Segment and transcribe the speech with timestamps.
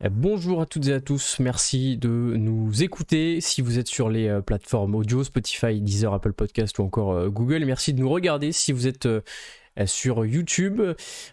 [0.00, 3.40] Bonjour à toutes et à tous, merci de nous écouter.
[3.40, 7.28] Si vous êtes sur les euh, plateformes audio, Spotify, Deezer, Apple Podcast ou encore euh,
[7.28, 8.52] Google, merci de nous regarder.
[8.52, 9.22] Si vous êtes euh,
[9.86, 10.80] sur YouTube,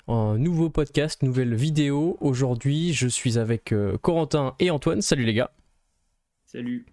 [0.08, 2.18] un nouveau podcast, nouvelle vidéo.
[2.22, 5.02] Aujourd'hui, je suis avec Corentin et Antoine.
[5.02, 5.52] Salut les gars.
[6.48, 6.88] Salut.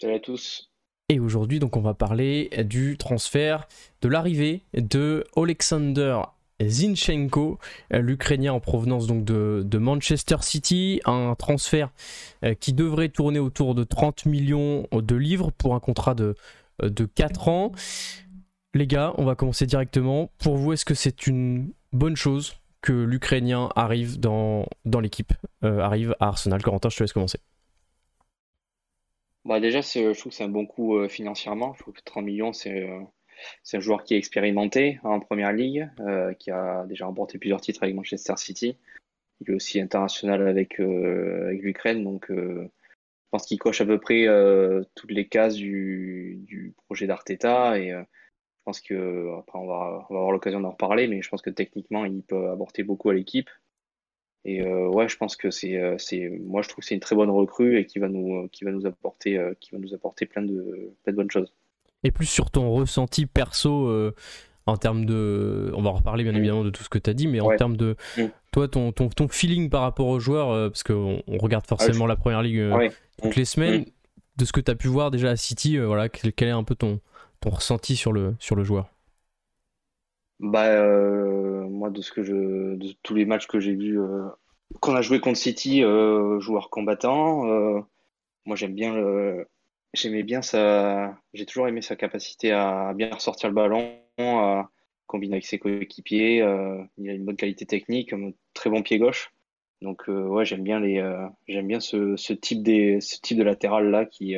[0.00, 0.72] Salut à tous.
[1.08, 3.68] Et aujourd'hui, donc, on va parler du transfert,
[4.02, 6.22] de l'arrivée de Alexander
[6.62, 7.58] Zinchenko,
[7.92, 11.90] euh, l'Ukrainien en provenance donc de, Manchester City, un transfert
[12.44, 16.34] euh, qui devrait tourner autour de 30 millions de livres pour un contrat de,
[16.82, 17.72] euh, de 4 ans.
[18.74, 20.30] Les gars, on va commencer directement.
[20.38, 25.32] Pour vous, est-ce que c'est une bonne chose que l'Ukrainien arrive dans, dans l'équipe,
[25.62, 26.62] arrive à Arsenal?
[26.62, 27.38] Corentin, je te laisse commencer.
[29.44, 31.72] Bah déjà, je trouve que c'est un bon coup financièrement.
[31.74, 32.86] Je trouve que 30 millions, c'est
[33.62, 37.60] c'est un joueur qui est expérimenté en première ligue, euh, qui a déjà remporté plusieurs
[37.60, 38.76] titres avec Manchester City.
[39.40, 43.98] Il est aussi international avec, euh, l'Ukraine, donc euh, je pense qu'il coche à peu
[43.98, 44.26] près
[44.94, 50.60] toutes les cases du, projet d'Arteta et je pense que après on va, avoir l'occasion
[50.60, 53.50] d'en reparler, mais je pense que techniquement il peut apporter beaucoup à l'équipe.
[54.44, 55.76] Et ouais, je pense que c'est,
[56.40, 58.72] moi je trouve que c'est une très bonne recrue et qui va nous, qui va
[58.72, 61.52] nous apporter, qui va nous apporter plein de, plein de bonnes choses
[62.04, 64.14] et plus sur ton ressenti perso euh,
[64.66, 65.72] en termes de.
[65.74, 66.36] On va reparler bien mm.
[66.36, 67.96] évidemment de tout ce que tu as dit, mais en termes de.
[68.16, 68.24] Mm.
[68.52, 71.76] Toi, ton, ton, ton, feeling par rapport aux joueurs, euh, parce qu'on on regarde ah,
[71.76, 72.88] forcément la première ligue euh,
[73.22, 73.86] toutes les semaines, mm.
[74.36, 76.74] de ce que tu as pu voir déjà à City, voilà, quel, est un peu
[76.74, 77.00] ton,
[77.40, 78.88] ton ressenti sur le, sur le joueur?
[80.40, 80.82] Bah,
[81.68, 83.98] Moi, de, ce que je, de tous les matchs que j'ai vus,
[84.80, 85.82] qu'on a joué contre City,
[86.38, 87.44] joueur combattant,
[88.46, 89.46] moi j'aime bien le
[89.94, 91.16] J'aimais bien ça.
[91.34, 94.70] J'ai toujours aimé sa capacité à bien ressortir le ballon, à
[95.06, 96.42] combiner avec ses coéquipiers.
[96.42, 99.32] Euh, il a une bonne qualité technique, un très bon pied gauche.
[99.80, 103.38] Donc euh, ouais, j'aime bien les, euh, j'aime bien ce, ce, type des, ce type
[103.38, 104.34] de latéral là qui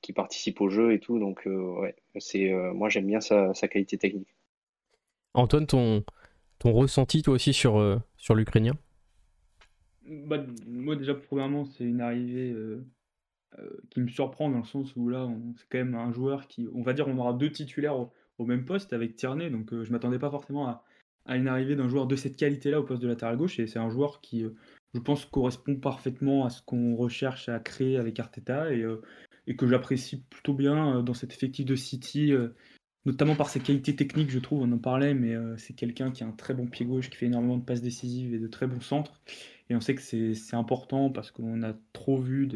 [0.00, 1.18] qui participe au jeu et tout.
[1.18, 4.34] Donc ouais, c'est moi j'aime bien sa, sa, qualité technique.
[5.34, 6.04] Antoine, ton
[6.58, 8.74] ton ressenti toi aussi sur sur l'ukrainien?
[10.06, 12.84] Bah, Moi déjà premièrement c'est une arrivée euh,
[13.90, 16.82] qui me surprend dans le sens où là, c'est quand même un joueur qui, on
[16.82, 18.10] va dire, on aura deux titulaires au,
[18.44, 20.84] même poste avec Tierney, donc euh, je m'attendais pas forcément à,
[21.28, 23.88] une arrivée d'un joueur de cette qualité-là au poste de latéral gauche, et c'est un
[23.88, 24.50] joueur qui, euh,
[24.94, 28.84] je pense, correspond parfaitement à ce qu'on recherche à créer avec Arteta, et,
[29.46, 32.32] et que j'apprécie plutôt bien dans cet effectif de City,
[33.04, 36.26] notamment par ses qualités techniques, je trouve, on en parlait, mais c'est quelqu'un qui a
[36.26, 38.80] un très bon pied gauche, qui fait énormément de passes décisives et de très bons
[38.80, 39.20] centres,
[39.72, 42.46] et on sait que c'est important parce qu'on a trop vu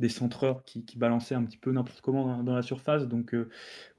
[0.00, 3.06] des, centreurs qui, balançaient un petit peu n'importe comment dans, la surface.
[3.06, 3.48] Donc, euh,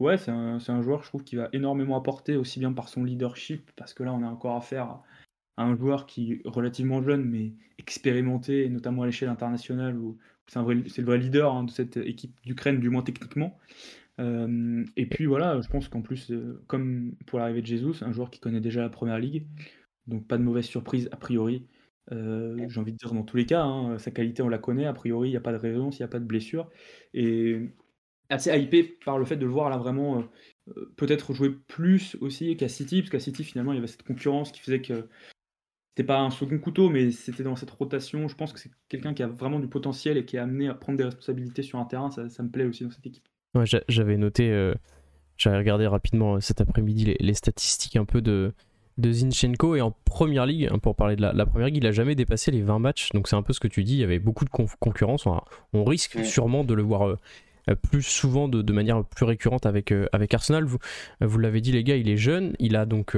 [0.02, 3.72] ouais, c'est un, joueur, je trouve, qui va énormément apporter, aussi bien par son leadership,
[3.78, 5.04] parce que là, on a encore affaire à,
[5.56, 10.18] un joueur qui est relativement jeune, mais expérimenté, notamment à l'échelle internationale, où
[10.48, 13.58] c'est le vrai leader hein, de cette équipe d'Ukraine, du moins techniquement.
[14.20, 18.12] Euh, et puis voilà, je pense qu'en plus, euh, comme pour l'arrivée de Jesus, un
[18.12, 19.48] joueur qui connaît déjà la première ligue,
[20.06, 21.66] donc pas de mauvaise surprise a priori.
[22.12, 24.86] Euh, j'ai envie de dire dans tous les cas, hein, sa qualité on la connaît,
[24.86, 26.70] a priori il n'y a pas de raison s'il n'y a pas de blessure.
[27.14, 27.70] Et
[28.30, 30.24] assez hypé par le fait de le voir là vraiment
[30.70, 34.04] euh, peut-être jouer plus aussi qu'à City, parce qu'à City finalement il y avait cette
[34.04, 35.08] concurrence qui faisait que
[35.98, 38.28] c'était pas un second couteau, mais c'était dans cette rotation.
[38.28, 40.76] Je pense que c'est quelqu'un qui a vraiment du potentiel et qui est amené à
[40.76, 42.12] prendre des responsabilités sur un terrain.
[42.12, 43.28] Ça, me plaît aussi dans cette équipe.
[43.56, 44.76] Ouais, j'avais noté, euh,
[45.38, 48.54] j'avais regardé rapidement cet après-midi les, statistiques un peu de,
[48.98, 51.92] de Zinchenko et en première ligue, hein, pour parler de la, première ligue, il a
[51.92, 53.10] jamais dépassé les 20 matchs.
[53.14, 55.26] Donc c'est un peu ce que tu dis, il y avait beaucoup de concurrence.
[55.74, 57.18] On, risque sûrement de le voir euh,
[57.70, 60.66] euh, plus souvent, de, manière plus récurrente avec, euh, avec Arsenal.
[60.66, 60.80] Vous,
[61.22, 63.16] vous l'avez dit les gars, il est jeune, il a donc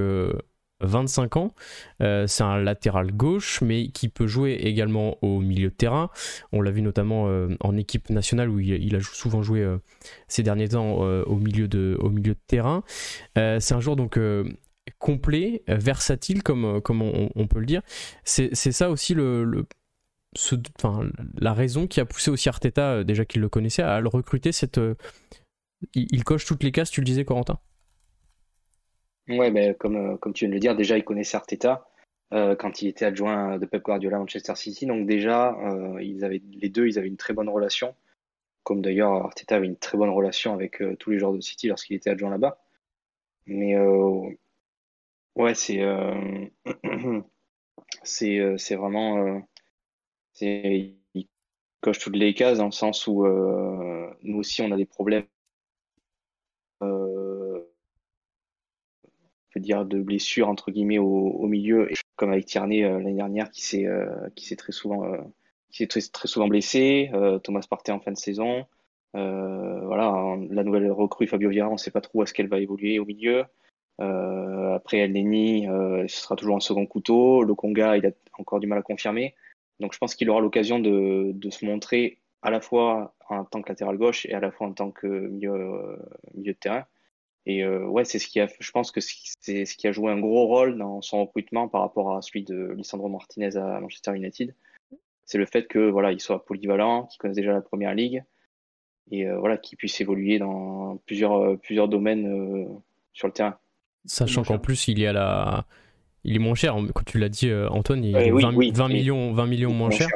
[0.81, 1.53] 25 ans.
[1.99, 6.09] c'est un latéral gauche, mais qui peut jouer également au milieu de terrain.
[6.51, 7.29] On l'a vu notamment
[7.59, 9.65] en équipe nationale où il, a souvent joué
[10.27, 12.83] ces derniers temps au, milieu de, au milieu de terrain.
[13.35, 14.17] c'est un joueur donc
[14.97, 17.81] complet, euh, versatile, comme, euh, comme on, peut le dire.
[18.23, 19.65] C'est ça aussi le,
[21.39, 24.51] la raison qui a poussé aussi Arteta, euh, déjà qu'il le connaissait, à le recruter.
[24.51, 24.79] Cette,
[25.93, 27.59] il, coche toutes les cases, tu le disais, Corentin?
[29.27, 31.87] Ouais, ben, comme, comme tu viens de le dire, déjà, il connaissait Arteta.
[32.31, 34.85] quand il était adjoint de Pep Guardiola à Manchester City.
[34.85, 35.55] Donc déjà,
[36.01, 37.95] ils avaient, les deux, ils avaient une très bonne relation.
[38.63, 41.95] Comme d'ailleurs, Arteta avait une très bonne relation avec tous les joueurs de City lorsqu'il
[41.95, 42.59] était adjoint là-bas.
[43.45, 43.75] Mais
[45.39, 46.47] Ouais, c'est euh,
[48.03, 49.39] c'est euh, c'est vraiment euh,
[50.33, 51.27] c'est il
[51.81, 53.25] coche toutes les cases dans le sens où
[54.23, 55.25] nous aussi on a des problèmes
[56.83, 57.61] euh,
[59.55, 63.87] dire de blessures entre guillemets au, au milieu comme avec Tierney l'année dernière qui s'est
[64.35, 65.03] qui s'est très souvent
[65.71, 67.11] qui est très, souvent blessé,
[67.43, 68.65] Thomas Partey en fin de saison.
[69.13, 72.59] voilà, la nouvelle recrue Fabio Vieira, on ne sait pas trop où est-ce qu'elle va
[72.59, 73.45] évoluer au milieu.
[73.99, 75.65] Après El Neni,
[76.07, 77.43] ce sera toujours un second couteau.
[77.43, 79.35] Le Conga, il a encore du mal à confirmer.
[79.79, 83.69] Donc je pense qu'il aura l'occasion de, se montrer à la fois en tant que
[83.69, 85.99] latéral gauche et à la fois en tant que milieu,
[86.33, 86.85] milieu de terrain.
[87.45, 90.11] Et euh, ouais, c'est ce qui a, je pense que c'est ce qui a joué
[90.11, 94.15] un gros rôle dans son recrutement par rapport à celui de Lisandro Martinez à Manchester
[94.15, 94.53] United.
[95.25, 98.23] C'est le fait que voilà, il soit polyvalent, qu'il connaisse déjà la première ligue
[99.11, 102.81] et euh, voilà, qu'il puisse évoluer dans plusieurs, euh, plusieurs domaines
[103.13, 103.57] sur le terrain.
[104.05, 105.65] Sachant qu'en plus, il est à la,
[106.23, 106.75] il est moins cher.
[106.93, 110.07] Quand tu l'as dit, Antoine, il est 20, millions, 20 millions moins cher.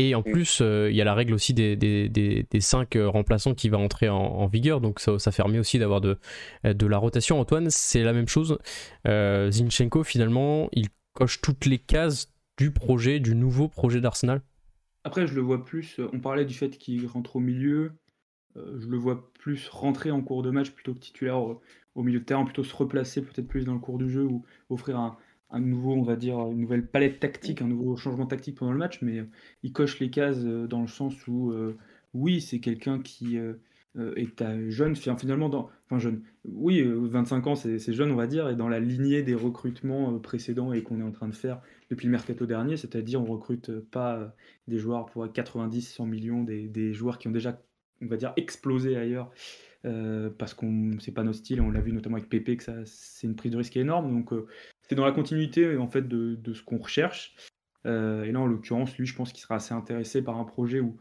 [0.00, 0.32] Et en mm.
[0.32, 3.54] plus, euh, il y a la règle aussi des, des, des, des 5 euh, remplaçants
[3.54, 6.18] qui va entrer en, vigueur, donc ça, ça permet aussi d'avoir de,
[6.64, 7.38] de la rotation.
[7.38, 8.58] Antoine, c'est la même chose.
[9.06, 14.40] Euh, Zinchenko, finalement, il coche toutes les cases du projet, du nouveau projet d'Arsenal.
[15.04, 17.92] Après, je le vois plus, on parlait du fait qu'il rentre au milieu,
[18.56, 21.42] je le vois plus rentrer en cours de match plutôt que titulaire
[22.00, 24.44] au, milieu de terrain, plutôt se replacer peut-être plus dans le cours du jeu ou
[24.68, 28.72] offrir un, nouveau, on va dire, une nouvelle palette tactique, un nouveau changement tactique pendant
[28.72, 29.28] le match, mais euh,
[29.62, 31.76] il coche les cases euh, dans le sens où, euh,
[32.14, 34.30] oui, c'est quelqu'un qui est
[34.68, 38.80] jeune, finalement, enfin jeune, oui, 25 ans, c'est jeune, on va dire, et dans la
[38.80, 41.60] lignée des recrutements précédents et qu'on est en train de faire
[41.90, 44.34] depuis le mercato dernier, c'est-à-dire on recrute pas
[44.68, 47.60] des joueurs pour 90, 100 millions, des, des joueurs qui ont déjà,
[48.00, 49.30] on va dire, explosé ailleurs.
[49.82, 53.26] Parce qu'on c'est pas notre style, on l'a vu notamment avec Pépé que ça c'est
[53.26, 54.10] une prise de risque énorme.
[54.12, 54.32] Donc
[54.90, 57.36] c'est dans la continuité en fait de, ce qu'on recherche.
[57.86, 60.80] Euh, et là, en l'occurrence, lui, je pense qu'il sera assez intéressé par un projet
[60.80, 60.98] où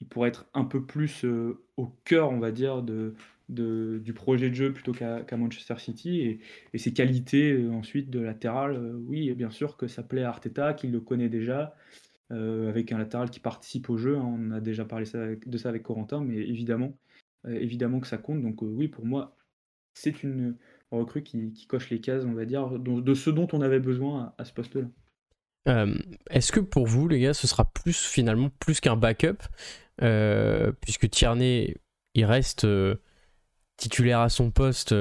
[0.00, 3.14] il pourrait être un peu plus euh, au cœur, on va dire, de,
[3.48, 6.40] du projet de jeu plutôt qu'à Manchester City.
[6.72, 10.74] Et, ses qualités euh, ensuite de latéral, oui, bien sûr que ça plaît à Arteta,
[10.74, 11.74] qu'il le connaît déjà,
[12.30, 14.16] avec un latéral qui participe au jeu.
[14.16, 14.24] Hein.
[14.24, 15.06] on a déjà parlé
[15.46, 16.96] de ça avec Corentin, mais évidemment,
[17.48, 18.42] évidemment que ça compte.
[18.42, 19.36] Donc oui, pour moi,
[19.94, 20.56] c'est une,
[20.90, 24.44] recrue qui, coche les cases, on va dire, de, ce dont on avait besoin à,
[24.44, 24.86] ce poste-là.
[25.68, 25.94] Euh,
[26.30, 29.42] est-ce que pour vous, les gars, ce sera plus finalement plus qu'un backup,
[30.02, 31.76] euh, puisque Tierney,
[32.14, 32.96] il reste euh,
[33.76, 34.94] titulaire à son poste,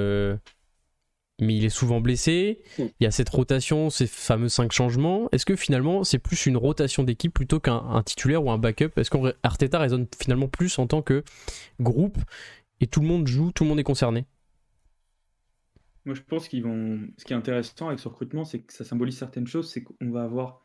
[1.43, 2.61] mais il est souvent blessé.
[2.77, 2.85] Hmm.
[2.99, 5.29] Il y a cette rotation, ces fameux cinq changements.
[5.31, 8.91] Est-ce que finalement, c'est plus une rotation d'équipe plutôt qu'un titulaire ou un backup?
[8.97, 11.23] Est-ce qu'Arteta résonne finalement plus en tant que
[11.79, 12.17] groupe
[12.81, 14.25] et tout le monde joue, tout le monde est concerné?
[16.05, 16.99] Moi, je pense qu'ils vont.
[17.17, 19.69] Ce qui est intéressant avec ce recrutement, c'est que ça symbolise certaines choses.
[19.69, 20.61] C'est qu'on va avoir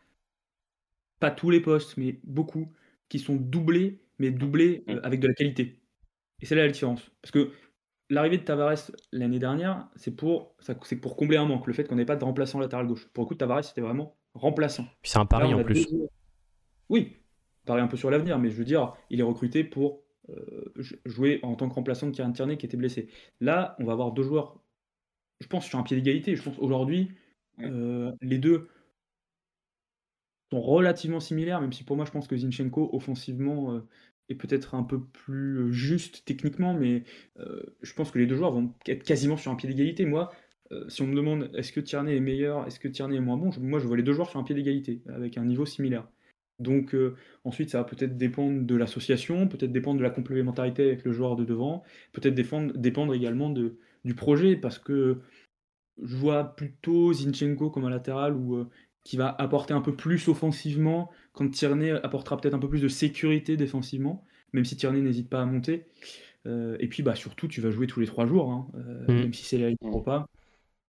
[1.20, 2.72] pas tous les postes, mais beaucoup
[3.08, 5.80] qui sont doublés, mais doublés euh, avec de la qualité.
[6.40, 7.10] Et c'est là la différence.
[7.22, 7.52] Parce que
[8.10, 11.96] l'arrivée de Tavares l'année dernière, c'est pour, c'est pour combler un manque, le fait qu'on
[11.96, 13.08] n'ait pas de remplaçant latéral gauche.
[13.12, 14.84] Pour le coup, Tavares, c'était vraiment remplaçant.
[15.02, 15.88] Puis c'est un pari en plus.
[16.88, 17.16] Oui,
[17.64, 20.72] pari un peu sur l'avenir, mais je veux dire, il est recruté pour euh,
[21.04, 23.08] jouer en tant que remplaçant de Kieran Tierney qui était blessé.
[23.40, 24.58] Là, on va avoir deux joueurs
[25.40, 26.36] je pense, sur un pied d'égalité.
[26.36, 27.12] Je pense aujourd'hui,
[27.60, 28.68] euh, les deux
[30.50, 33.86] sont relativement similaires, même si pour moi, je pense que Zinchenko, offensivement, euh,
[34.28, 37.04] est peut-être un peu plus euh, juste techniquement, mais
[37.82, 40.04] je pense que les deux joueurs vont être quasiment sur un pied d'égalité.
[40.04, 40.32] Moi,
[40.88, 43.50] si on me demande est-ce que Tierney est meilleur, est-ce que Tierney est moins bon,
[43.60, 46.06] moi, je vois les deux joueurs sur un pied d'égalité, avec un niveau similaire.
[46.58, 46.94] Donc
[47.44, 51.36] ensuite, ça va peut-être dépendre de l'association, peut-être dépendre de la complémentarité avec le joueur
[51.36, 51.82] de devant,
[52.12, 55.22] peut-être dépendre également du projet parce que
[56.02, 58.68] je vois plutôt Zinchenko comme un latéral ou euh,
[59.08, 62.88] qui va apporter un peu plus offensivement, quand Tierney apportera peut-être un peu plus de
[62.88, 64.22] sécurité défensivement,
[64.52, 65.86] même si Tierney n'hésite pas à monter.
[66.44, 69.20] Euh, et puis bah, surtout, tu vas jouer tous les trois jours, hein, euh, mm.
[69.20, 70.28] même si c'est la Ligue pas,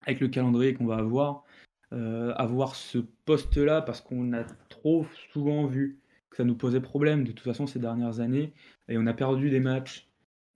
[0.02, 1.44] avec le calendrier qu'on va avoir.
[1.92, 7.30] avoir ce poste-là, parce qu'on a trop souvent vu que ça nous posait problème de
[7.30, 8.52] toute façon ces dernières années,
[8.88, 10.08] et on a perdu des matchs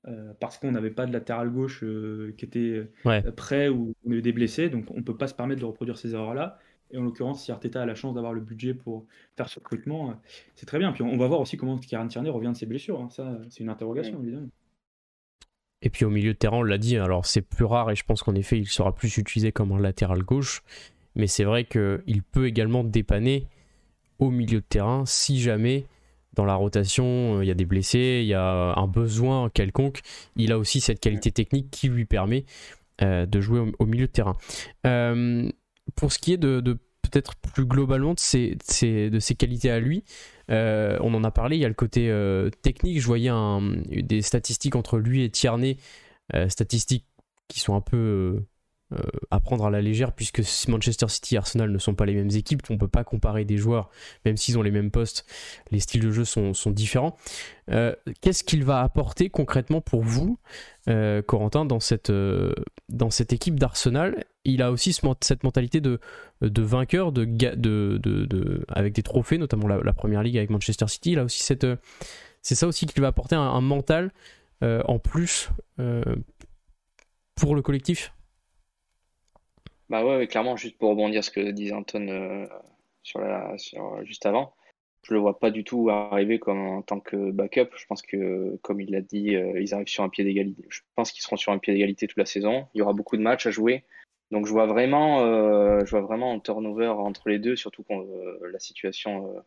[0.08, 4.10] euh, parce qu'on n'avait pas de latéral gauche euh, qui était euh, prêt ou on
[4.10, 6.58] avait des blessés, donc on ne peut pas se permettre de reproduire ces erreurs-là.
[6.92, 9.06] Et en l'occurrence, si Arteta a la chance d'avoir le budget pour
[9.36, 10.14] faire ce recrutement,
[10.54, 10.92] c'est très bien.
[10.92, 13.00] Puis on va voir aussi comment Kieran Tierney revient de ses blessures.
[13.00, 13.08] Hein.
[13.10, 14.48] Ça, c'est une interrogation, évidemment.
[15.80, 18.04] Et puis au milieu de terrain, on l'a dit, alors c'est plus rare et je
[18.04, 20.62] pense qu'en effet, il sera plus utilisé comme un latéral gauche.
[21.16, 23.48] Mais c'est vrai qu'il peut également dépanner
[24.18, 25.86] au milieu de terrain si jamais
[26.34, 30.00] dans la rotation, euh, il y a des blessés, il y a un besoin quelconque.
[30.36, 32.44] Il a aussi cette qualité technique qui lui permet
[33.02, 34.36] euh, de jouer au, milieu de terrain.
[34.86, 35.50] Euh,
[35.94, 36.60] pour ce qui est de,
[37.02, 38.56] peut-être plus globalement de ses,
[39.38, 40.04] qualités à lui,
[40.48, 42.12] on en a parlé, il y a le côté
[42.62, 43.00] technique.
[43.00, 43.30] Je voyais
[44.02, 45.76] des statistiques entre lui et Tierney,
[46.48, 47.06] statistiques
[47.48, 48.42] qui sont un peu
[49.30, 52.30] à prendre à la légère puisque Manchester City et Arsenal ne sont pas les mêmes
[52.30, 53.90] équipes, on ne peut pas comparer des joueurs,
[54.24, 55.26] même s'ils ont les mêmes postes,
[55.70, 57.16] les styles de jeu sont, différents.
[58.20, 60.38] Qu'est-ce qu'il va apporter concrètement pour vous,
[60.86, 62.12] Corentin, dans cette,
[62.88, 64.24] dans cette équipe d'Arsenal?
[64.44, 66.00] Il a aussi cette mentalité de,
[66.40, 71.12] de vainqueur, de, de, de, avec des trophées, notamment la, première ligue avec Manchester City.
[71.12, 71.42] Il aussi
[72.42, 74.12] c'est ça aussi qu'il va apporter un, mental
[74.62, 75.50] en plus
[77.36, 78.12] pour le collectif?
[79.92, 82.46] Bah ouais, clairement, juste pour rebondir ce que disait Anton euh,
[83.02, 84.54] sur la, sur, juste avant,
[85.02, 87.68] je le vois pas du tout arriver comme en tant que backup.
[87.76, 90.64] Je pense que, comme il l'a dit, euh, ils arrivent sur un pied d'égalité.
[90.70, 92.68] Je pense qu'ils seront sur un pied d'égalité toute la saison.
[92.72, 93.84] Il y aura beaucoup de matchs à jouer.
[94.30, 98.02] Donc je vois vraiment, euh, je vois vraiment un turnover entre les deux, surtout quand
[98.50, 99.44] la situation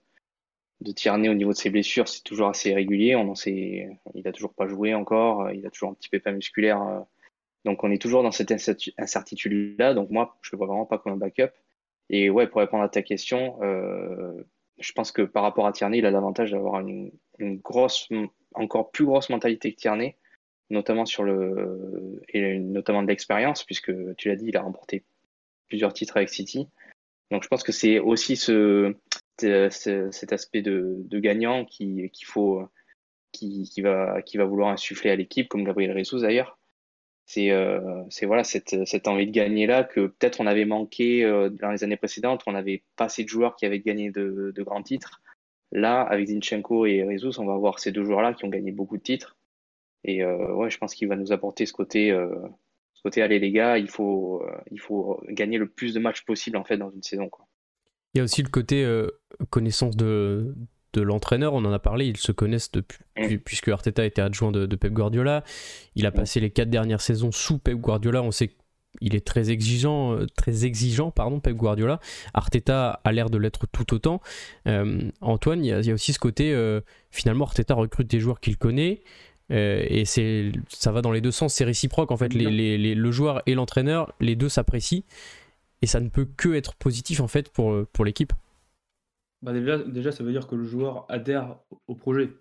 [0.82, 3.16] de Tierney au niveau de ses blessures, c'est toujours assez régulier.
[3.16, 5.50] On en sait, il a toujours pas joué encore.
[5.50, 7.08] Il a toujours un petit pépin musculaire
[7.66, 9.96] donc on est toujours dans cette incertitude-là.
[9.96, 11.52] Donc moi, je le vois vraiment pas comme un backup.
[12.10, 14.44] Et ouais, pour répondre à ta question, euh,
[14.78, 18.08] je pense que par rapport à Tierney, il a l'avantage d'avoir une, grosse,
[18.54, 20.16] encore plus grosse mentalité que Tierney,
[20.70, 25.04] notamment sur le et notamment de l'expérience, puisque tu l'as dit, il a remporté
[25.68, 26.70] plusieurs titres avec City.
[27.32, 28.96] Donc je pense que c'est aussi ce,
[29.40, 32.62] cet aspect de, gagnant qu'il faut
[33.32, 36.60] qui, qui, va, qui va vouloir insuffler à l'équipe, comme Gabriel Ressus d'ailleurs
[37.26, 41.24] c'est euh, c'est voilà cette, cette envie de gagner là que peut-être on avait manqué
[41.24, 42.44] euh, dans les années précédentes.
[42.46, 45.22] On n'avait pas assez de joueurs qui avaient gagné de, de grands titres.
[45.72, 48.72] Là avec Zinchenko et Rezus on va avoir ces deux joueurs là qui ont gagné
[48.72, 49.38] beaucoup de titres.
[50.04, 52.12] Et euh, ouais je pense qu'il va nous apporter ce côté
[52.94, 56.58] ce côté allez les gars il faut il faut gagner le plus de matchs possible
[56.58, 57.48] en fait dans une saison quoi.
[58.14, 58.88] Il y a aussi le côté
[59.50, 60.56] connaissance de,
[60.96, 63.38] de l'entraîneur, on en a parlé, ils se connaissent depuis, mm.
[63.40, 65.44] puisque Arteta était adjoint de, Pep Guardiola.
[65.96, 66.14] Il a mm.
[66.14, 68.24] passé les quatre dernières saisons sous Pep Guardiola.
[68.24, 68.52] On sait
[69.00, 72.00] qu'il est très exigeant, euh, très exigeant, pardon, Pep Guardiola.
[72.34, 74.22] Arteta a l'air de l'être tout autant.
[74.68, 78.58] Euh, Antoine, il y, a aussi ce côté, euh, finalement, Arteta recrute des joueurs qu'il
[78.58, 79.04] connaît.
[79.50, 82.34] et c'est, ça va dans les deux sens, c'est réciproque en fait.
[82.34, 85.04] le joueur et l'entraîneur, les deux s'apprécient,
[85.82, 88.34] et ça ne peut que être positif en fait pour, pour l'équipe.
[89.46, 92.34] Bah, déjà, déjà, ça veut dire que le joueur adhère au projet.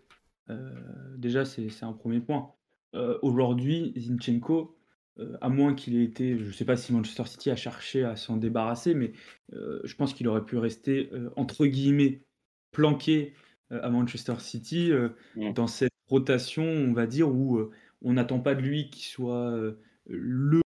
[0.49, 0.73] Euh,
[1.19, 2.53] déjà, c'est un premier point.
[2.95, 4.75] Euh, aujourd'hui, Zinchenko,
[5.19, 8.05] euh, à moins qu'il ait été, je ne sais pas si Manchester City a cherché
[8.05, 9.13] à s'en débarrasser, mais
[9.53, 12.23] je pense qu'il aurait pu rester entre guillemets
[12.73, 13.35] planqué
[13.71, 14.91] à Manchester City
[15.37, 15.53] mmh.
[15.53, 17.71] dans cette rotation, on va dire, où
[18.01, 19.55] on n'attend pas de lui qu'il soit
[20.07, 20.63] le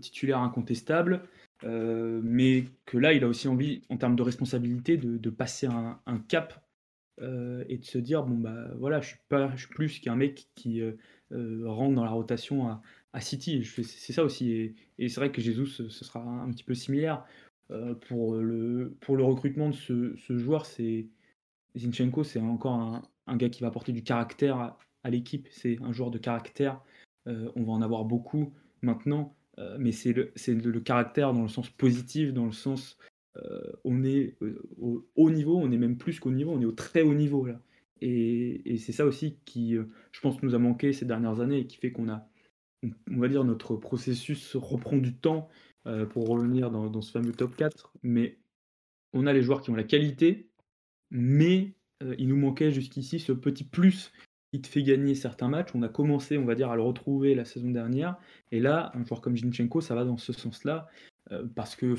[0.00, 1.24] titulaire incontestable,
[1.64, 6.18] euh, mais que là, il a aussi envie, en termes de responsabilité, de, passer un,
[6.28, 6.64] cap
[7.20, 10.16] euh, et de se dire bon bah voilà, je suis pas, je suis plus qu'un
[10.16, 10.96] mec qui euh,
[11.66, 12.68] rentre dans la rotation
[13.12, 13.64] à, City.
[13.64, 17.24] C'est ça aussi, et, c'est vrai que Jesus, ce, sera un, petit peu similaire
[18.08, 20.66] pour le pour le recrutement de ce, joueur.
[20.66, 21.08] C'est
[21.76, 25.48] Zinchenko, c'est encore un, gars qui va apporter du caractère à, à l'équipe.
[25.50, 26.80] C'est un joueur de caractère.
[27.26, 28.52] on va en avoir beaucoup
[28.82, 29.34] maintenant.
[29.58, 32.96] Euh, mais c'est le, le, caractère dans le sens positif, dans le sens
[33.36, 36.66] euh, on est euh, au haut niveau, on est même plus qu'au niveau, on est
[36.66, 37.60] au très haut niveau là.
[38.02, 41.76] Et, c'est ça aussi qui, je pense, nous a manqué ces dernières années et qui
[41.76, 42.26] fait qu'on a,
[42.82, 45.50] on, va dire, notre processus reprend du temps
[46.08, 47.92] pour revenir dans, dans, ce fameux top 4.
[48.02, 48.38] Mais
[49.12, 50.48] on a les joueurs qui ont la qualité,
[51.10, 51.74] mais
[52.16, 54.12] il nous manquait jusqu'ici ce petit plus
[54.52, 55.70] qui te fait gagner certains matchs.
[55.74, 58.16] On a commencé, on va dire, à le retrouver la saison dernière.
[58.50, 60.88] Et là, un joueur comme Zinchenko, ça va dans ce sens-là.
[61.32, 61.94] Euh, parce que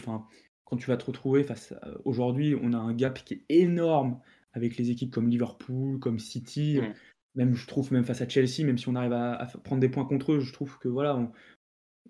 [0.65, 1.73] quand tu vas te retrouver face
[2.05, 4.19] aujourd'hui, on a un gap qui est énorme
[4.53, 6.79] avec les équipes comme Liverpool, comme City.
[6.81, 6.93] Mm.
[7.35, 10.05] Même, je trouve, même face à Chelsea, même si on arrive à, prendre des points
[10.05, 11.17] contre eux, je trouve que voilà,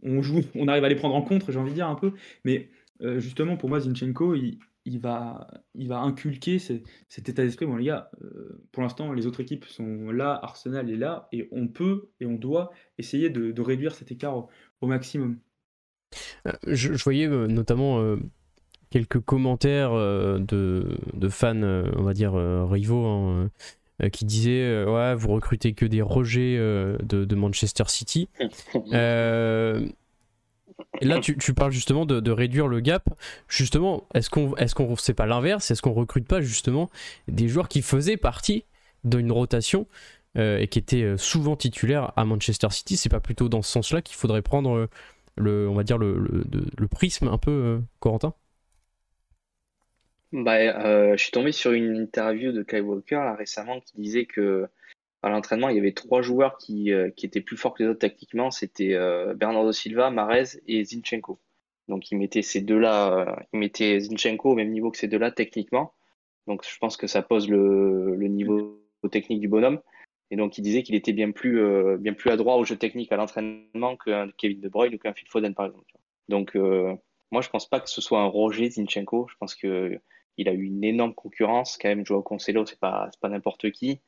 [0.01, 2.13] on, joue, on arrive à les prendre en contre, j'ai envie de dire un peu.
[2.43, 2.69] Mais
[3.01, 7.65] euh, justement, pour moi, Zinchenko, il, il va, il va inculquer cet état d'esprit.
[7.65, 11.47] Bon, les gars, euh, pour l'instant, les autres équipes sont là, Arsenal est là, et
[11.51, 14.47] on peut et on doit essayer de, réduire cet écart
[14.81, 15.37] au, maximum.
[16.47, 18.17] Euh, je, voyais euh, notamment
[18.89, 20.97] quelques commentaires de,
[21.29, 23.05] fans, on va dire, rivaux.
[23.05, 23.49] Hein,
[24.11, 28.29] qui disaient ouais vous recrutez que des rejets de, de, Manchester City
[31.01, 33.09] Là, tu, parles justement de, réduire le gap.
[33.47, 35.71] Justement, est-ce qu'on, est-ce qu'on, pas l'inverse?
[35.71, 36.89] Est-ce qu'on recrute pas justement
[37.27, 38.65] des joueurs qui faisaient partie
[39.03, 39.87] d'une rotation
[40.37, 42.97] euh, et qui étaient euh, souvent titulaires à Manchester City?
[42.97, 44.89] C'est pas plutôt dans ce sens-là qu'il faudrait prendre euh,
[45.37, 46.45] le, on va dire le,
[46.77, 48.33] le, prisme un peu, Corentin?
[50.33, 54.67] Bah, je suis tombé sur une interview de Kai Walker récemment qui disait que
[55.23, 57.89] à l'entraînement, il y avait trois joueurs qui, euh, qui, étaient plus forts que les
[57.89, 58.49] autres tactiquement.
[58.49, 61.39] C'était euh, Bernardo Silva, Marez et Zinchenko.
[61.87, 65.93] Donc il mettait ces deux-là, il mettait Zinchenko au même niveau que ces deux-là techniquement.
[66.47, 68.79] Donc je pense que ça pose le, niveau
[69.11, 69.79] technique du bonhomme.
[70.31, 71.59] Et donc il disait qu'il était bien plus,
[71.97, 75.27] bien plus adroit au jeu technique à l'entraînement qu'un Kevin De Bruyne ou qu'un Phil
[75.27, 75.91] Foden par exemple.
[76.29, 79.27] Donc moi je pense pas que ce soit un Roger Zinchenko.
[79.29, 79.99] Je pense que
[80.37, 82.05] il a eu une énorme concurrence quand même.
[82.05, 83.99] Joao Cancelo, c'est pas pas n'importe qui.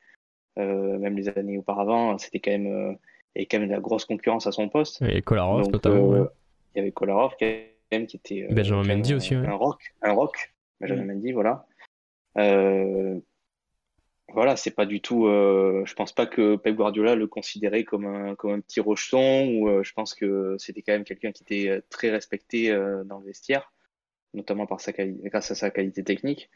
[0.58, 2.92] Euh, même les années auparavant, c'était quand même euh,
[3.34, 5.02] il y avait quand même de la grosse concurrence à son poste.
[5.02, 6.14] Et Kolarov notamment.
[6.14, 6.26] Euh,
[6.74, 7.46] il y avait Kolarov quand
[7.92, 9.34] même qui était Benjamin Mendy aussi.
[9.34, 10.54] Un rock, un rock.
[10.80, 11.66] Benjamin Mendy, voilà.
[14.32, 15.26] voilà, c'est pas du tout.
[15.26, 19.82] je pense pas que Pep Guardiola le considérait comme un, comme un petit rocheton, ou
[19.82, 22.70] je pense que c'était quand même quelqu'un qui était très respecté
[23.04, 23.72] dans le vestiaire
[24.34, 26.50] notamment par sa grâce à sa qualité technique.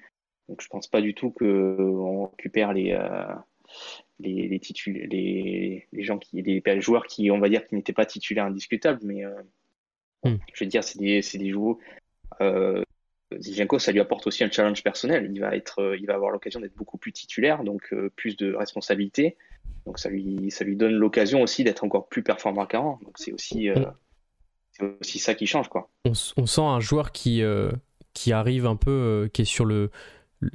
[0.49, 3.35] Donc je pense pas du tout qu'on récupère les, euh,
[4.21, 4.61] les, les,
[5.07, 9.01] les, les, gens qui, les joueurs qui, on va dire, qui n'étaient pas titulaires indiscutables,
[9.03, 9.35] mais euh,
[10.25, 10.37] hmm.
[10.53, 11.77] je veux dire, c'est des, des joueurs.
[12.41, 12.83] Euh,
[13.39, 15.31] Zinchenko, ça lui apporte aussi un challenge personnel.
[15.33, 18.37] Il va être, euh, il va avoir l'occasion d'être beaucoup plus titulaire, donc euh, plus
[18.37, 19.37] de responsabilités.
[19.87, 22.99] Donc ça lui, ça lui donne l'occasion aussi d'être encore plus performant qu'avant.
[23.05, 23.93] Donc c'est aussi, hmm
[25.01, 25.91] aussi ça qui change quoi.
[26.05, 27.43] On, sent un joueur qui,
[28.15, 29.91] qui arrive un peu, qui est sur le,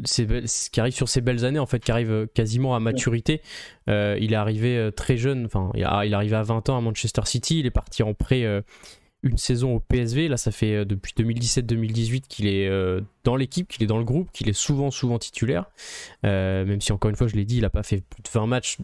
[0.06, 3.42] qui arrive sur ses belles années en fait, qui arrive euh, quasiment à maturité.
[3.88, 7.60] il est arrivé très jeune, enfin il, est arrivé à 20 ans à Manchester City,
[7.60, 8.46] il est parti en prêt
[9.24, 10.28] une saison au PSV.
[10.28, 12.70] Là, ça fait depuis 2017-2018 qu'il est
[13.24, 15.70] dans l'équipe, qu'il est dans le groupe, qu'il est souvent, souvent titulaire.
[16.24, 18.48] même si, encore une fois, je l'ai dit, il n'a pas fait plus de 20
[18.48, 18.78] matchs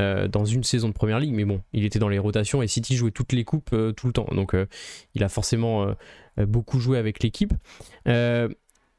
[0.00, 2.68] euh, dans une saison de première ligue, mais bon, il était dans les rotations et
[2.68, 4.66] City jouait toutes les coupes euh, tout le temps, donc euh,
[5.14, 5.94] il a forcément
[6.38, 7.52] beaucoup joué avec l'équipe.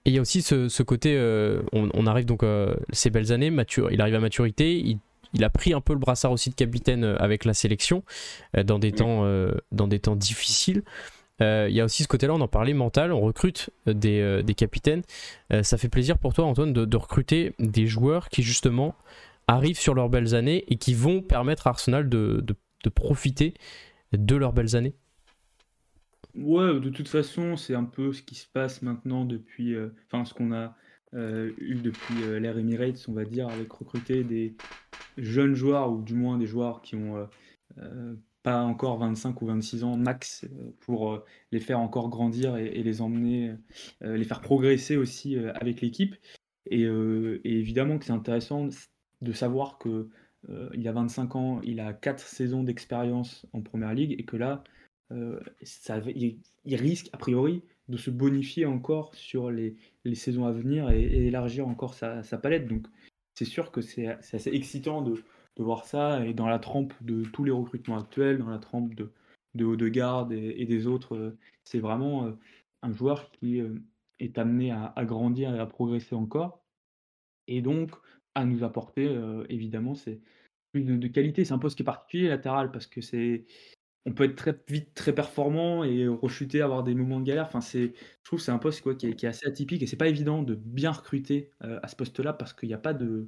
[0.06, 1.18] Et il y a aussi ce, côté,
[1.74, 4.98] on, arrive donc à ces belles années, mature, il arrive à maturité,
[5.34, 8.04] il, a pris un peu le brassard aussi de capitaine avec la sélection
[8.66, 9.26] dans, des temps,
[9.72, 10.84] dans des temps difficiles.
[11.40, 15.04] Il y a aussi ce côté-là, on en parlait, mental, on recrute des, capitaines.
[15.62, 18.96] ça fait plaisir pour toi, Antoine, de recruter des joueurs qui justement
[19.52, 23.54] arrivent sur leurs belles années et qui vont permettre à Arsenal de, de, profiter
[24.12, 24.94] de leurs belles années?
[26.36, 30.26] Ouais, de toute façon, c'est un peu ce qui se passe maintenant depuis, euh, enfin
[30.26, 30.76] ce qu'on a
[31.14, 34.56] euh, eu depuis euh, l'ère Emirates, on va dire, avec recruter des
[35.18, 37.28] jeunes joueurs ou du moins des joueurs qui ont
[38.44, 40.46] pas encore 25 ou 26 ans max
[40.80, 43.54] pour les faire encore grandir et, les emmener,
[44.02, 46.16] les faire progresser aussi avec l'équipe.
[46.70, 46.84] Et,
[47.44, 48.70] évidemment que c'est intéressant
[49.22, 50.10] de savoir que
[50.50, 54.38] euh, il a 25 ans, il a 4 saisons d'expérience en première ligue et que
[54.38, 54.64] là,
[55.12, 55.40] euh,
[56.16, 61.28] il, risque a priori de se bonifier encore sur les, les saisons à venir et,
[61.28, 62.68] élargir encore sa, palette.
[62.68, 62.88] Donc
[63.36, 65.16] c'est sûr que c'est assez excitant de,
[65.58, 68.94] de, voir ça et dans la trempe de tous les recrutements actuels, dans la trempe
[68.96, 69.12] de,
[69.56, 72.34] de de garde et, des autres, euh, c'est vraiment
[72.82, 73.62] un joueur qui
[74.20, 76.64] est amené à, grandir et à progresser encore.
[77.48, 77.92] Et donc,
[78.36, 79.16] à nous apporter,
[79.50, 80.20] évidemment, c'est
[80.72, 81.46] plus de, qualité.
[81.46, 83.46] C'est un poste qui est particulier latéral parce que c'est
[84.06, 87.46] on peut être très vite très performant et rechuter, avoir des moments de galère.
[87.46, 90.08] Enfin, c'est, je trouve, c'est un poste quoi, qui, est, assez atypique et c'est pas
[90.08, 93.28] évident de bien recruter à ce poste-là parce qu'il n'y a pas de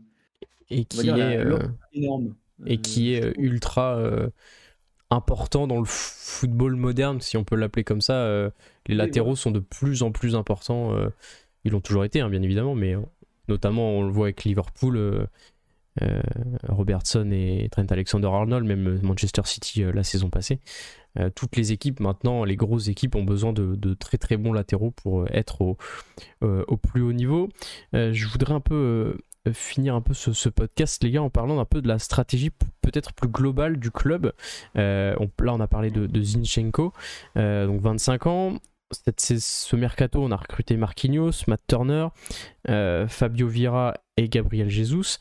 [0.69, 1.45] et qui est
[1.93, 4.01] énorme et qui est ultra
[5.11, 8.51] important dans le football moderne, si on peut l'appeler comme ça.
[8.87, 10.91] les latéraux sont de plus en plus importants.
[11.65, 12.95] ils l'ont toujours été, hein, bien évidemment, mais
[13.49, 15.27] Notamment, on le voit avec Liverpool, euh, euh,
[16.67, 20.59] Robertson et Trent Alexander-Arnold, même Manchester City euh, la saison passée.
[21.35, 25.27] toutes les équipes maintenant, les grosses équipes ont besoin de, très très bons latéraux pour
[25.29, 27.49] être au, plus haut niveau.
[27.93, 29.17] je voudrais un peu
[29.51, 32.49] finir un peu ce, podcast, les gars, en parlant un peu de la stratégie
[32.81, 34.33] peut-être plus globale du club.
[34.73, 36.93] là, on a parlé de, Zinchenko,
[37.35, 38.53] donc 25 ans
[39.17, 42.07] c'est ce mercato, on a recruté Marquinhos, Matt Turner,
[42.69, 45.17] euh, Fabio Vieira et Gabriel Jesus,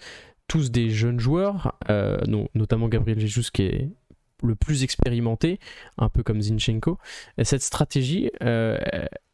[0.52, 2.18] tous des jeunes joueurs, euh,
[2.54, 3.88] notamment Gabriel Jesus qui est
[4.42, 5.58] le plus expérimenté,
[5.96, 6.98] un peu comme Zinchenko.
[7.38, 8.76] Et cette stratégie, euh,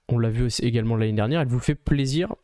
[0.09, 2.37] on l'a vu également l'année dernière, elle vous fait plaisir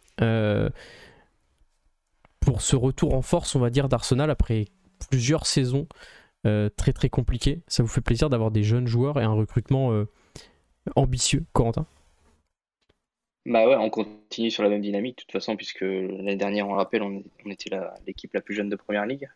[2.41, 4.65] pour ce retour en force, on va dire, d'Arsenal après
[5.09, 5.87] plusieurs saisons
[6.43, 7.63] très très compliquées.
[7.69, 10.05] Ça vous fait plaisir d'avoir des jeunes joueurs et un recrutement
[10.97, 11.87] ambitieux, Corentin?
[13.47, 16.73] Bah ouais, on continue sur la même dynamique de toute façon, puisque l'année dernière, on
[16.73, 17.71] rappelle, on, était
[18.07, 19.29] l'équipe la, plus jeune de première ligue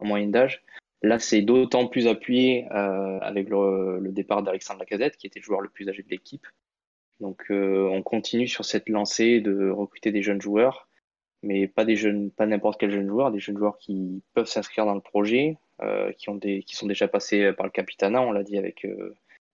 [0.00, 0.62] en moyenne d'âge.
[1.02, 5.60] Là, c'est d'autant plus appuyé euh, avec le, départ d'Alexandre Lacazette, qui était le joueur
[5.60, 6.46] le plus âgé de l'équipe.
[7.20, 10.88] Donc, euh, on continue sur cette lancée de recruter des jeunes joueurs,
[11.42, 14.84] mais pas des jeunes, pas n'importe quel jeune joueur, des jeunes joueurs qui peuvent s'inscrire
[14.84, 18.32] dans le projet, euh, qui ont des, qui sont déjà passés par le Capitana, on
[18.32, 18.86] l'a dit avec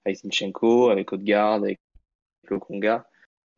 [0.05, 1.79] avec Zinchenko, avec Odegaard, avec
[2.49, 3.07] le Conga.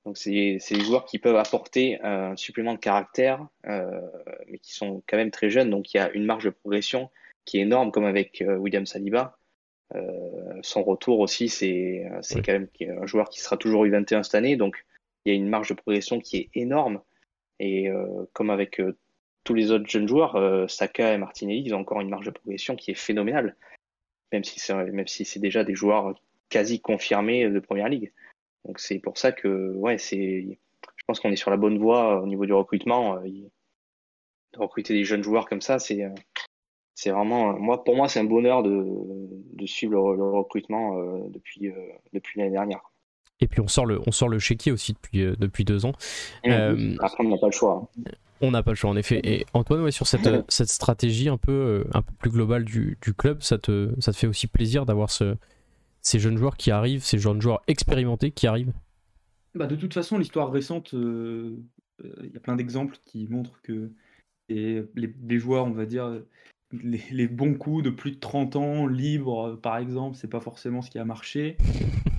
[0.05, 4.01] Donc c'est des joueurs qui peuvent apporter un supplément de caractère, euh,
[4.49, 5.71] mais qui sont quand même très jeunes.
[5.71, 7.11] Donc il y a une marge de progression
[7.45, 9.38] qui est énorme, comme avec euh, William Saliba.
[9.95, 14.35] Euh, son retour aussi, c'est c'est quand même un joueur qui sera toujours U21 cette
[14.35, 14.57] année.
[14.57, 14.85] Donc
[15.25, 17.01] il y a une marge de progression qui est énorme.
[17.61, 17.91] Et
[18.33, 18.83] comme avec
[19.45, 22.75] tous les autres jeunes joueurs, Saka et Martinelli, ils ont encore une marge de progression
[22.75, 23.55] qui est phénoménale,
[24.33, 28.12] même si c'est même si c'est déjà des joueurs quasi confirmés de première ligue.
[28.64, 30.59] Donc c'est pour ça que ouais, c'est
[31.03, 33.16] je pense qu'on est sur la bonne voie au niveau du recrutement.
[33.16, 33.29] Euh,
[34.55, 36.11] de recruter des jeunes joueurs comme ça, c'est euh,
[36.94, 38.85] c'est vraiment moi pour moi c'est un bonheur de,
[39.55, 41.72] de suivre le, recrutement euh, depuis
[42.12, 42.81] depuis l'année dernière.
[43.40, 45.94] Et puis on sort le on sort le chéquier aussi depuis depuis deux ans.
[46.44, 46.98] Mmh.
[47.01, 47.88] Après on n'a pas le choix.
[47.96, 48.11] Hein.
[48.42, 49.20] On n'a pas le choix en effet.
[49.25, 53.14] Et Antoine, ouais, sur cette, cette stratégie un peu, un peu plus globale du, du
[53.14, 55.37] club, ça te, ça te fait aussi plaisir d'avoir ce,
[56.03, 58.73] ces jeunes joueurs qui arrivent, ces jeunes joueurs expérimentés qui arrivent
[59.55, 61.57] bah De toute façon, l'histoire récente, il euh,
[62.05, 63.91] euh, y a plein d'exemples qui montrent que
[64.49, 66.21] les, les, joueurs, on va dire,
[66.73, 70.91] les, bons coups de plus de 30 ans, libres, par exemple, c'est pas forcément ce
[70.91, 71.57] qui a marché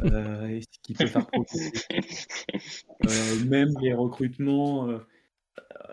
[0.03, 1.27] euh, et ce qui peut faire
[3.45, 4.87] même les recrutements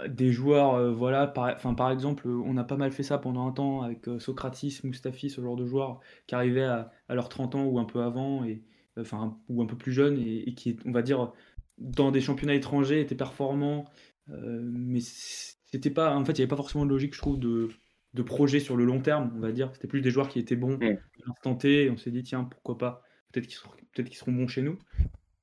[0.08, 3.46] des joueurs, euh, voilà, par, enfin, par exemple, on a pas mal fait ça pendant
[3.46, 7.54] un temps avec euh, Socratis, Mustafi, ce genre de joueurs qui arrivaient à, leurs 30
[7.54, 8.62] ans ou un peu avant, et,
[8.98, 11.32] enfin, ou un peu plus jeunes, et, qui, on va dire,
[11.78, 13.86] dans des championnats étrangers, étaient performants,
[14.30, 17.38] euh, mais c'était pas, en fait, il n'y avait pas forcément de logique, je trouve,
[17.38, 17.68] de,
[18.14, 19.70] de projet sur le long terme, on va dire.
[19.74, 22.44] C'était plus des joueurs qui étaient bons à l'instant T, et on s'est dit, tiens,
[22.44, 24.78] pourquoi pas, peut-être qu'ils seront, peut seront bons chez nous.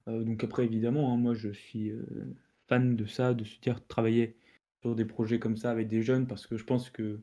[0.08, 1.91] donc après, évidemment, hein, moi, je suis
[2.67, 4.36] fan de ça, de se dire travailler
[4.82, 7.19] sur des projets comme ça avec des jeunes parce que je pense que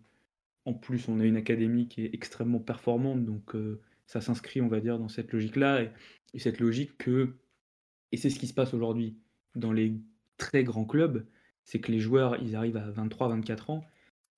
[0.64, 4.68] en plus on a une académie qui est extrêmement performante donc euh, ça s'inscrit on
[4.68, 5.90] va dire dans cette logique là et,
[6.38, 7.36] cette logique que
[8.10, 9.16] et c'est ce qui se passe aujourd'hui
[9.54, 9.94] dans les
[10.36, 11.26] très grands clubs
[11.64, 13.84] c'est que les joueurs ils arrivent à 23 24 ans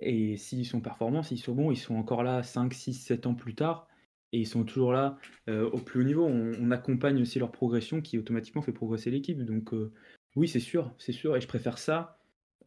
[0.00, 3.34] et s'ils sont performants s'ils sont bons ils sont encore là 5 6 7 ans
[3.34, 3.88] plus tard
[4.32, 6.24] et ils sont toujours là euh, au plus haut niveau.
[6.24, 9.42] On, accompagne aussi leur progression qui automatiquement fait progresser l'équipe.
[9.42, 9.92] Donc euh,
[10.36, 12.16] oui, c'est sûr, c'est sûr, et je préfère ça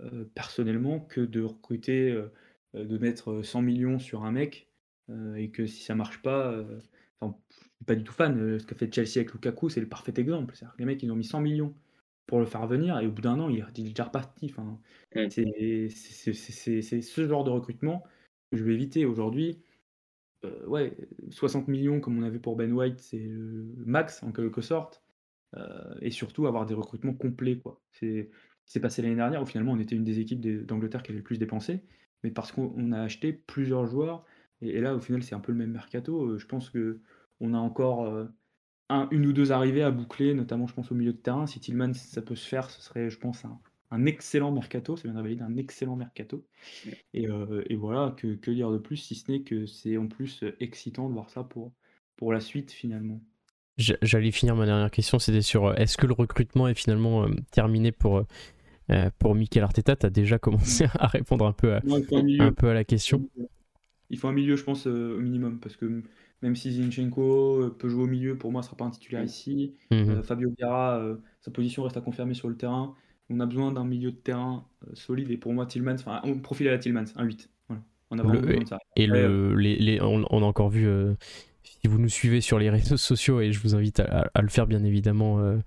[0.02, 2.32] euh, personnellement que de recruter, euh,
[2.76, 4.68] euh, de mettre 100 millions sur un mec
[5.38, 6.64] et que si ça marche pas,
[7.20, 8.60] enfin, suis pas du tout fan.
[8.60, 10.54] Ce qu'a fait Chelsea avec Lukaku, c'est le parfait exemple.
[10.78, 11.74] Les mecs, ils ont mis 100 millions
[12.28, 14.52] pour le faire venir et au bout d'un an, il, est déjà reparti.
[14.52, 14.80] Enfin,
[15.16, 15.30] mmh.
[15.32, 18.04] c'est ce genre de recrutement
[18.52, 19.64] que je vais éviter aujourd'hui.
[20.68, 20.96] ouais,
[21.32, 25.02] 60 millions comme on avait pour Ben White, c'est le max en quelque sorte.
[25.58, 27.58] Euh, et surtout avoir des recrutements complets.
[27.58, 27.82] Quoi.
[27.92, 28.30] C'est,
[28.66, 31.24] c'est passé l'année dernière où finalement on était une des équipes d'Angleterre qui avait le
[31.24, 31.84] plus dépensé,
[32.24, 34.26] mais parce qu'on a acheté plusieurs joueurs.
[34.62, 36.32] Et, là, au final, c'est un peu le même mercato.
[36.32, 37.02] Euh, je pense que
[37.40, 38.26] on a encore euh,
[38.90, 41.48] un, une ou deux arrivées à boucler, notamment, je pense, au milieu de terrain.
[41.48, 44.98] Si Tillman, ça peut se faire, ce serait, je pense, un, excellent mercato.
[44.98, 46.46] Ça viendrait valider un excellent mercato.
[47.14, 47.28] Et,
[47.68, 51.08] et voilà, que, que, dire de plus, si ce n'est que c'est en plus excitant
[51.08, 51.74] de voir ça pour,
[52.18, 53.22] pour la suite, finalement.
[53.80, 57.30] J'allais finir ma dernière question, c'était sur euh, est-ce que le recrutement est finalement euh,
[57.52, 58.26] terminé pour,
[58.92, 59.96] euh, pour Mikel Arteta?
[59.96, 61.82] Tu as déjà commencé à répondre un peu à,
[62.40, 63.30] un, peu à la question.
[64.10, 66.04] Il faut un milieu, je pense, au minimum, parce que
[66.42, 69.24] même si Zinchenko peut jouer au milieu, pour moi, ce ne sera pas un titulaire
[69.24, 69.76] ici.
[69.92, 70.24] Mhm.
[70.24, 71.02] Fabio Vieira,
[71.40, 72.96] sa position reste à confirmer sur le terrain.
[73.30, 76.68] On a besoin d'un milieu de terrain solide, et pour moi, Tillmans, enfin, on profile
[76.68, 77.50] à la Tillmans, un 8.
[77.68, 77.84] Voilà.
[78.10, 78.80] On a de ça.
[78.96, 80.88] Et le, les, on, a encore vu
[81.82, 84.68] si vous nous suivez sur les réseaux sociaux, et je vous invite à, le faire
[84.68, 85.58] bien évidemment, euh,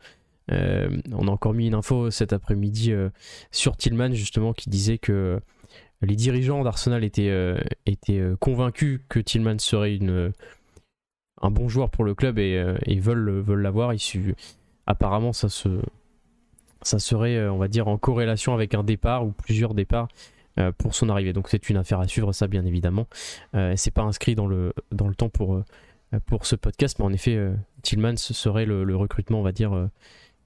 [0.50, 3.10] euh, on a encore mis une info cet après-midi euh,
[3.50, 5.40] sur Tillman justement qui disait que
[6.02, 7.54] les dirigeants d'Arsenal étaient,
[7.86, 10.00] étaient convaincus que Tillman serait
[11.40, 12.60] un bon joueur pour le club et,
[12.98, 13.92] veulent, veulent l'avoir.
[14.88, 15.68] Apparemment, ça, se,
[16.82, 20.08] ça serait, on va dire, en corrélation avec un départ ou plusieurs départs
[20.76, 21.32] pour son arrivée.
[21.32, 23.06] Donc c'est une affaire à suivre, ça bien évidemment.
[23.76, 25.62] c'est pas inscrit dans le, dans le temps pour,
[26.20, 29.72] pour ce podcast, mais en effet, euh, Tillman ce serait le, recrutement, on va dire,
[29.72, 29.88] euh,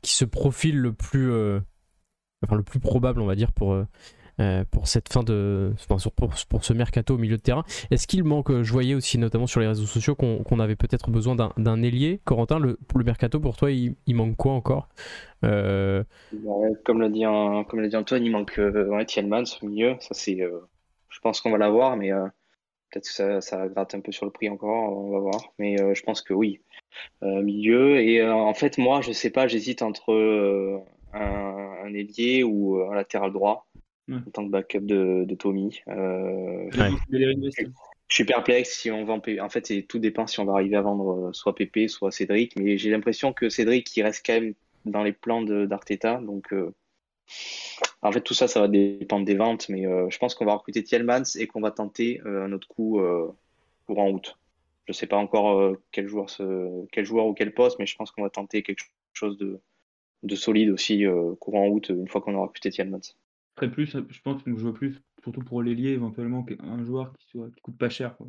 [0.02, 1.33] qui se profile le plus,
[2.44, 3.76] enfin, le plus probable, on va dire, pour,
[4.70, 7.64] pour cette fin de, enfin, pour, pour, ce mercato au milieu de terrain.
[7.90, 11.35] Est-ce qu'il manque, je voyais aussi notamment sur les réseaux sociaux qu'on avait peut-être besoin
[11.35, 12.20] d'un ailier.
[12.24, 14.88] Corentin, le, le mercato pour toi, il, manque quoi encore?
[15.40, 19.96] Comme l'a dit, dit Antoine, il manque ouais, Tillman au milieu.
[20.00, 22.12] Ça c'est, je pense qu'on va l'avoir, mais
[22.90, 25.53] Peut-être que ça, ça, gratte un peu sur le prix encore, on va voir.
[25.59, 26.61] Mais euh, je pense que oui.
[27.22, 28.01] Euh, milieu.
[28.01, 32.94] Et euh, en fait, moi, je sais pas, j'hésite entre un, un, ailier ou un
[32.94, 33.66] latéral droit
[34.11, 35.81] en tant que backup de, de Tommy.
[38.09, 39.20] Je suis perplexe si on vend.
[39.40, 42.55] En fait, tout dépend si on va arriver à vendre soit Pépé, soit Cédric.
[42.57, 46.20] Mais j'ai l'impression que Cédric, il reste quand même dans les plans d'Arteta.
[46.20, 46.55] Donc,
[48.09, 50.83] en fait, tout ça, ça va dépendre des ventes, mais je pense qu'on va recruter
[50.83, 53.01] Tielmans et qu'on va tenter un autre coup
[53.87, 54.38] courant août.
[54.87, 56.27] Je ne sais pas encore quel, joueur
[56.92, 59.61] quel joueur ou quel poste, mais je pense qu'on va tenter quelque chose de,
[60.23, 61.05] de solide aussi
[61.40, 63.14] courant août une fois qu'on aura recruté Tielmans.
[63.57, 67.27] Très plus, je pense que je vois plus, surtout pour l'ailier, éventuellement, un joueur qui,
[67.29, 68.16] soit, qui coûte pas cher.
[68.16, 68.27] Quoi.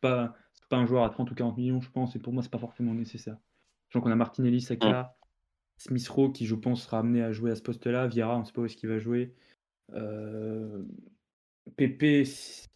[0.00, 0.34] Pas,
[0.70, 2.58] pas un joueur à 30 ou 40 millions, je pense, et pour moi, c'est pas
[2.58, 3.36] forcément nécessaire.
[3.88, 5.14] Sachant qu'on a Martinelli, Saka,
[5.80, 8.52] Smith Rowe, qui je pense sera amené à jouer à ce poste-là, Viera, on sait
[8.52, 9.34] pas où est-ce qu'il va jouer.
[9.94, 10.82] Euh...
[11.76, 12.24] Pépé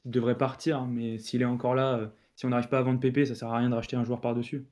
[0.05, 3.01] devrait partir, hein, mais s'il est encore là, euh, si on n'arrive pas à vendre
[3.01, 4.67] Pépé, ça sert à rien de racheter un joueur par-dessus.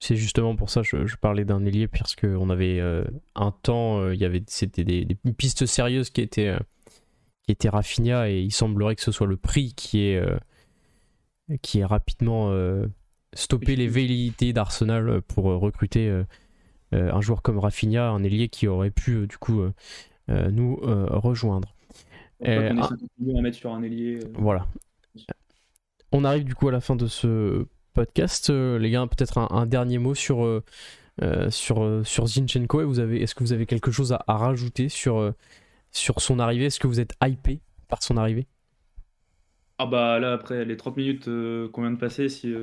[0.00, 4.00] C'est justement pour ça que je, parlais d'un ailier, parce qu'on avait euh, un temps,
[4.00, 6.58] euh, il y avait c'était des, pistes sérieuses qui étaient, euh,
[7.42, 10.22] qui étaient Rafinha, et il semblerait que ce soit le prix qui est,
[11.60, 12.50] qui est rapidement
[13.34, 16.22] stoppé les velléités d'Arsenal pour recruter
[16.92, 19.62] un joueur comme Rafinha, un ailier qui aurait pu du coup
[20.28, 21.74] nous rejoindre.
[22.42, 24.20] On mettre sur un ailier.
[24.34, 24.66] Voilà.
[26.12, 28.50] On arrive du coup à la fin de ce podcast.
[28.50, 30.62] Euh, les gars, peut-être un, dernier mot sur, euh,
[31.22, 32.84] euh, sur, sur Zinchenko.
[32.86, 35.32] Vous avez, est-ce que vous avez quelque chose à, rajouter sur,
[35.92, 36.66] sur son arrivée?
[36.66, 38.46] Est-ce que vous êtes hypé par son arrivée?
[39.82, 41.24] Ah bah là après les 30 minutes
[41.72, 42.60] qu'on vient de passer, si vous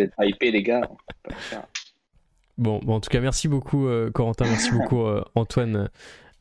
[0.00, 0.80] êtes hypé les gars.
[2.58, 5.04] Bon, bon, en tout cas merci beaucoup Corentin, merci beaucoup
[5.36, 5.88] Antoine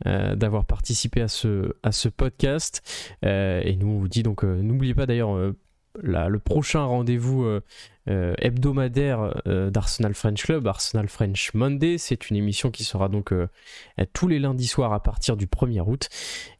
[0.03, 2.81] d'avoir participé à ce, à ce podcast.
[3.21, 5.53] et nous on vous dit donc n'oubliez pas d'ailleurs
[6.01, 7.59] le prochain rendez-vous
[8.07, 11.97] euh, euh, hebdomadaire euh, d'Arsenal French Club, Arsenal French Monday.
[11.97, 13.33] C'est une émission qui sera donc
[14.13, 16.09] tous les lundis soirs à partir du 1er août.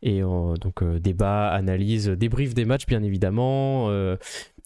[0.04, 3.90] Et donc débat, analyse, débrief des matchs bien évidemment,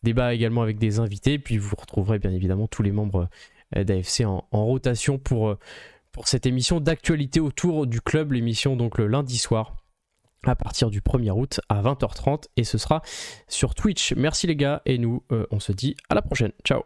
[0.04, 1.40] débat également avec des invités.
[1.40, 3.30] Puis vous retrouverez bien évidemment tous les membres
[3.76, 5.56] d'AFC en, en, rotation pour,
[6.12, 9.79] pour cette émission d'actualité autour du club, l'émission donc le lundi soir
[10.46, 13.02] à partir du 1er août à 20h30 et ce sera
[13.48, 14.14] sur Twitch.
[14.16, 16.52] Merci les gars et nous euh, on se dit à la prochaine.
[16.64, 16.84] Ciao